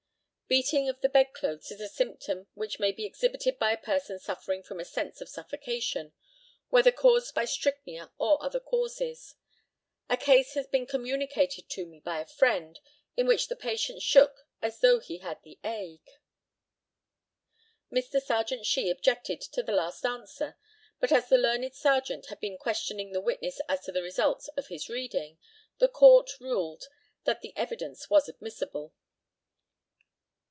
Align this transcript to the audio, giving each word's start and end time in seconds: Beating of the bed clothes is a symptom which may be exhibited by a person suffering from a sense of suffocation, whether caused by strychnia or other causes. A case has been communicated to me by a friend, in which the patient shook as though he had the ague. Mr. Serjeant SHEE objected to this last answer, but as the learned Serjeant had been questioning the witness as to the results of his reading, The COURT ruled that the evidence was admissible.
Beating 0.61 0.89
of 0.89 0.99
the 0.99 1.07
bed 1.07 1.31
clothes 1.31 1.71
is 1.71 1.79
a 1.79 1.87
symptom 1.87 2.47
which 2.55 2.77
may 2.77 2.91
be 2.91 3.05
exhibited 3.05 3.57
by 3.57 3.71
a 3.71 3.77
person 3.81 4.19
suffering 4.19 4.63
from 4.63 4.81
a 4.81 4.83
sense 4.83 5.21
of 5.21 5.29
suffocation, 5.29 6.11
whether 6.67 6.91
caused 6.91 7.33
by 7.33 7.45
strychnia 7.45 8.11
or 8.17 8.37
other 8.43 8.59
causes. 8.59 9.35
A 10.09 10.17
case 10.17 10.53
has 10.55 10.67
been 10.67 10.85
communicated 10.85 11.69
to 11.69 11.85
me 11.85 12.01
by 12.01 12.19
a 12.19 12.25
friend, 12.25 12.81
in 13.15 13.27
which 13.27 13.47
the 13.47 13.55
patient 13.55 14.01
shook 14.01 14.45
as 14.61 14.81
though 14.81 14.99
he 14.99 15.19
had 15.19 15.41
the 15.43 15.57
ague. 15.63 16.09
Mr. 17.89 18.21
Serjeant 18.21 18.65
SHEE 18.65 18.89
objected 18.89 19.39
to 19.39 19.63
this 19.63 19.73
last 19.73 20.05
answer, 20.05 20.57
but 20.99 21.13
as 21.13 21.29
the 21.29 21.37
learned 21.37 21.73
Serjeant 21.73 22.25
had 22.25 22.41
been 22.41 22.57
questioning 22.57 23.13
the 23.13 23.21
witness 23.21 23.61
as 23.69 23.85
to 23.85 23.93
the 23.93 24.01
results 24.01 24.49
of 24.57 24.67
his 24.67 24.89
reading, 24.89 25.37
The 25.77 25.87
COURT 25.87 26.41
ruled 26.41 26.89
that 27.23 27.39
the 27.39 27.55
evidence 27.55 28.09
was 28.09 28.27
admissible. 28.27 28.93